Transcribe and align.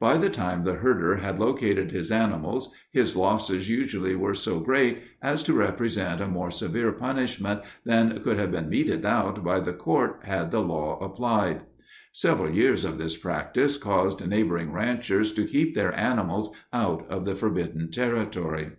By 0.00 0.16
the 0.16 0.30
time 0.30 0.64
the 0.64 0.76
herder 0.76 1.16
had 1.16 1.38
located 1.38 1.90
his 1.90 2.10
animals, 2.10 2.72
his 2.92 3.14
losses 3.14 3.68
usually 3.68 4.16
were 4.16 4.32
so 4.34 4.58
great 4.58 5.02
as 5.20 5.42
to 5.42 5.52
represent 5.52 6.22
a 6.22 6.26
more 6.28 6.50
severe 6.50 6.92
punishment 6.92 7.60
than 7.84 8.18
could 8.22 8.38
have 8.38 8.50
been 8.52 8.70
meted 8.70 9.04
out 9.04 9.44
by 9.44 9.60
the 9.60 9.74
court 9.74 10.20
had 10.24 10.50
the 10.50 10.62
law 10.62 10.98
applied. 11.04 11.60
Several 12.10 12.50
years 12.54 12.86
of 12.86 12.96
this 12.96 13.18
practice 13.18 13.76
caused 13.76 14.26
neighboring 14.26 14.72
ranchers 14.72 15.30
to 15.32 15.44
keep 15.44 15.74
their 15.74 15.94
animals 15.94 16.48
out 16.72 17.04
of 17.10 17.26
the 17.26 17.34
forbidden 17.34 17.90
territory. 17.90 18.70